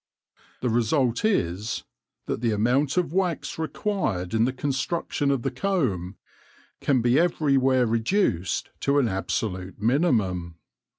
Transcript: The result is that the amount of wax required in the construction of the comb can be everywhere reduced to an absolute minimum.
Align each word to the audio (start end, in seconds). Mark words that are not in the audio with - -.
The 0.61 0.69
result 0.71 1.23
is 1.23 1.83
that 2.25 2.41
the 2.41 2.53
amount 2.53 2.97
of 2.97 3.13
wax 3.13 3.59
required 3.59 4.33
in 4.33 4.45
the 4.45 4.51
construction 4.51 5.29
of 5.29 5.43
the 5.43 5.51
comb 5.51 6.17
can 6.79 7.03
be 7.03 7.19
everywhere 7.19 7.85
reduced 7.85 8.71
to 8.79 8.97
an 8.97 9.07
absolute 9.07 9.79
minimum. 9.79 10.55